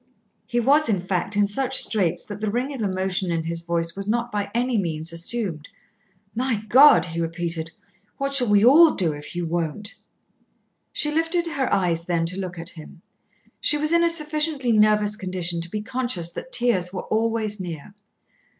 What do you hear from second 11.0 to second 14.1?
lifted her eyes then to look at him. She was in a